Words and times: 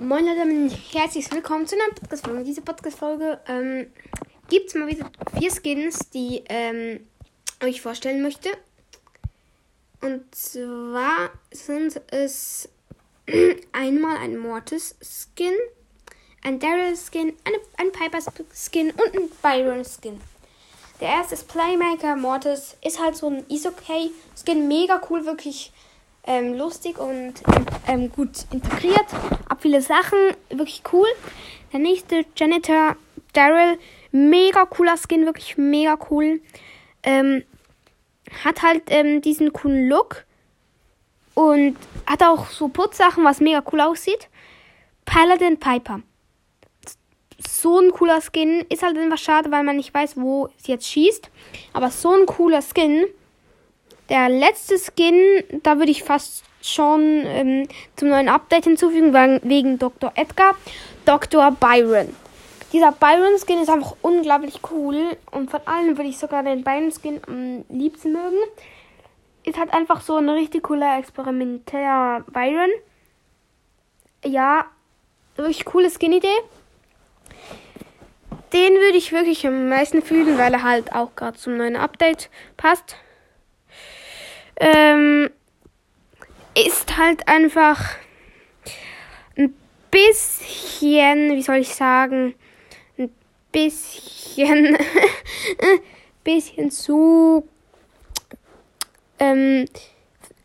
Moin 0.00 0.24
Leute 0.24 0.76
herzlich 0.92 1.28
willkommen 1.32 1.66
zu 1.66 1.74
einer 1.74 1.92
Podcast-Folge. 1.92 2.44
Diese 2.44 2.62
Podcast-Folge 2.62 3.40
ähm, 3.48 3.88
gibt 4.48 4.68
es 4.68 4.76
mal 4.76 4.86
wieder 4.86 5.10
vier 5.36 5.50
Skins, 5.50 6.08
die 6.10 6.44
ähm, 6.48 7.00
euch 7.64 7.80
vorstellen 7.80 8.22
möchte. 8.22 8.48
Und 10.00 10.32
zwar 10.32 11.30
sind 11.50 12.00
es 12.12 12.68
einmal 13.72 14.18
ein 14.18 14.38
Mortis-Skin, 14.38 15.54
ein 16.44 16.60
Daryl-Skin, 16.60 17.32
ein 17.76 17.90
Piper-Skin 17.90 18.92
und 18.92 19.16
ein 19.16 19.28
Byron-Skin. 19.42 20.20
Der 21.00 21.08
erste 21.08 21.34
ist 21.34 21.48
Playmaker 21.48 22.14
Mortis, 22.14 22.76
ist 22.84 23.02
halt 23.02 23.16
so 23.16 23.30
ein 23.30 23.44
Isokay-Skin, 23.48 24.68
mega 24.68 25.02
cool, 25.10 25.26
wirklich 25.26 25.72
ähm, 26.28 26.54
lustig 26.54 26.98
und 26.98 27.34
ähm, 27.88 28.12
gut 28.12 28.44
integriert. 28.52 29.06
Ab 29.48 29.58
viele 29.62 29.80
Sachen, 29.80 30.18
wirklich 30.50 30.82
cool. 30.92 31.08
Der 31.72 31.80
nächste 31.80 32.24
Janitor 32.36 32.96
Daryl, 33.32 33.78
mega 34.12 34.66
cooler 34.66 34.96
Skin, 34.96 35.24
wirklich 35.24 35.56
mega 35.56 35.98
cool. 36.10 36.40
Ähm, 37.02 37.42
hat 38.44 38.62
halt 38.62 38.82
ähm, 38.88 39.22
diesen 39.22 39.54
coolen 39.54 39.88
Look 39.88 40.26
und 41.34 41.76
hat 42.06 42.22
auch 42.22 42.50
so 42.50 42.68
Putzsachen, 42.68 43.24
was 43.24 43.40
mega 43.40 43.62
cool 43.72 43.80
aussieht. 43.80 44.28
Paladin 45.06 45.58
Piper. 45.58 46.02
So 47.38 47.78
ein 47.78 47.90
cooler 47.92 48.20
Skin. 48.20 48.66
Ist 48.68 48.82
halt 48.82 48.98
einfach 48.98 49.16
schade, 49.16 49.50
weil 49.50 49.62
man 49.62 49.76
nicht 49.76 49.94
weiß, 49.94 50.16
wo 50.16 50.50
sie 50.58 50.72
jetzt 50.72 50.86
schießt. 50.88 51.30
Aber 51.72 51.90
so 51.90 52.12
ein 52.12 52.26
cooler 52.26 52.60
Skin. 52.60 53.06
Der 54.08 54.30
letzte 54.30 54.78
Skin, 54.78 55.60
da 55.62 55.78
würde 55.78 55.90
ich 55.90 56.02
fast 56.02 56.44
schon 56.62 57.24
ähm, 57.26 57.68
zum 57.96 58.08
neuen 58.08 58.28
Update 58.28 58.64
hinzufügen, 58.64 59.12
wegen 59.42 59.78
Dr. 59.78 60.12
Edgar. 60.14 60.54
Dr. 61.04 61.50
Byron. 61.52 62.14
Dieser 62.72 62.92
Byron-Skin 62.92 63.60
ist 63.60 63.70
einfach 63.70 63.96
unglaublich 64.02 64.60
cool. 64.70 65.16
Und 65.30 65.50
von 65.50 65.60
allen 65.66 65.96
würde 65.96 66.08
ich 66.10 66.18
sogar 66.18 66.42
den 66.42 66.64
Byron-Skin 66.64 67.20
am 67.26 67.64
liebsten 67.68 68.12
mögen. 68.12 68.36
Ist 69.44 69.58
halt 69.58 69.72
einfach 69.72 70.00
so 70.00 70.16
ein 70.16 70.28
richtig 70.28 70.64
cooler 70.64 70.98
experimentärer 70.98 72.24
Byron. 72.30 72.70
Ja, 74.24 74.66
wirklich 75.36 75.64
coole 75.64 75.90
Skin-Idee. 75.90 76.28
Den 78.52 78.74
würde 78.74 78.98
ich 78.98 79.12
wirklich 79.12 79.46
am 79.46 79.68
meisten 79.68 80.02
fühlen, 80.02 80.38
weil 80.38 80.52
er 80.54 80.62
halt 80.62 80.92
auch 80.94 81.14
gerade 81.14 81.36
zum 81.36 81.58
neuen 81.58 81.76
Update 81.76 82.30
passt 82.56 82.96
ähm, 84.60 85.30
ist 86.54 86.96
halt 86.96 87.26
einfach 87.28 87.80
ein 89.36 89.54
bisschen, 89.90 91.36
wie 91.36 91.42
soll 91.42 91.56
ich 91.56 91.74
sagen, 91.74 92.34
ein 92.98 93.10
bisschen, 93.52 94.76
bisschen 96.24 96.70
zu 96.70 97.48
ähm, 99.18 99.66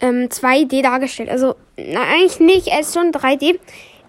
ähm, 0.00 0.28
2D 0.28 0.82
dargestellt. 0.82 1.28
Also 1.28 1.56
na, 1.76 2.02
eigentlich 2.02 2.40
nicht, 2.40 2.68
er 2.68 2.80
ist 2.80 2.94
schon 2.94 3.12
3D. 3.12 3.58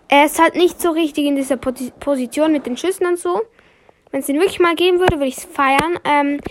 Er 0.08 0.26
ist 0.26 0.42
halt 0.42 0.56
nicht 0.56 0.82
so 0.82 0.92
richtig 0.92 1.26
in 1.26 1.36
dieser 1.36 1.58
Position 1.58 2.52
mit 2.52 2.66
den 2.66 2.78
Schüssen 2.78 3.06
und 3.06 3.18
so. 3.18 3.42
Wenn 4.12 4.20
es 4.20 4.26
den 4.26 4.40
wirklich 4.40 4.60
mal 4.60 4.76
geben 4.76 5.00
würde, 5.00 5.16
würde 5.16 5.28
ich 5.28 5.38
es 5.38 5.46
feiern. 5.46 5.98
Ähm, 6.04 6.42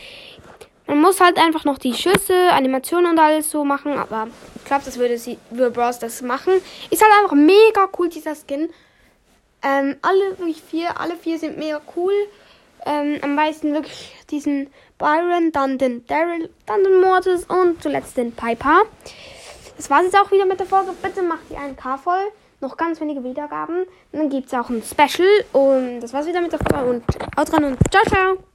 man 0.90 1.00
muss 1.02 1.20
halt 1.20 1.38
einfach 1.38 1.64
noch 1.64 1.78
die 1.78 1.94
Schüsse, 1.94 2.50
Animationen 2.50 3.12
und 3.12 3.18
alles 3.20 3.48
so 3.48 3.64
machen, 3.64 3.92
aber 3.92 4.26
ich 4.56 4.64
glaube, 4.64 4.82
das 4.84 4.98
würde 4.98 5.18
sie 5.18 5.38
würde 5.50 5.70
Bros 5.70 6.00
das 6.00 6.20
machen. 6.20 6.52
Ist 6.90 7.00
halt 7.00 7.12
einfach 7.22 7.36
mega 7.36 7.88
cool 7.96 8.08
dieser 8.08 8.34
Skin. 8.34 8.68
Ähm, 9.62 9.96
alle 10.02 10.38
wirklich 10.38 10.60
vier, 10.62 10.98
alle 11.00 11.14
vier 11.14 11.38
sind 11.38 11.58
mega 11.58 11.80
cool. 11.94 12.12
Ähm, 12.86 13.18
am 13.22 13.36
meisten 13.36 13.72
wirklich 13.72 14.16
diesen 14.30 14.68
Byron, 14.98 15.52
dann 15.52 15.78
den 15.78 16.04
Daryl, 16.06 16.50
dann 16.66 16.82
den 16.82 17.00
Mortis 17.00 17.44
und 17.44 17.80
zuletzt 17.80 18.16
den 18.16 18.32
Piper. 18.32 18.82
Das 19.76 19.90
war's 19.90 20.04
jetzt 20.04 20.16
auch 20.16 20.32
wieder 20.32 20.44
mit 20.44 20.58
der 20.58 20.66
Folge. 20.66 20.90
Bitte 21.00 21.22
macht 21.22 21.48
die 21.50 21.56
einen 21.56 21.76
K 21.76 21.98
voll. 21.98 22.32
Noch 22.60 22.76
ganz 22.76 23.00
wenige 23.00 23.22
Wiedergaben. 23.22 23.82
Und 24.12 24.18
dann 24.18 24.28
gibt 24.28 24.48
es 24.48 24.54
auch 24.54 24.68
ein 24.70 24.82
Special. 24.82 25.28
Und 25.52 26.00
das 26.00 26.12
war's 26.12 26.26
wieder 26.26 26.40
mit 26.40 26.52
der 26.52 26.58
Folge. 26.58 26.90
Und 26.90 27.04
haut 27.38 27.52
rein 27.52 27.64
und 27.64 27.78
ciao, 27.90 28.02
ciao. 28.04 28.49